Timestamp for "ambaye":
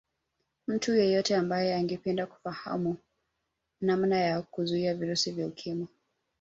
1.35-1.73